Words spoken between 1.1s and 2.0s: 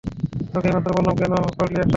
কেন করলি এটা?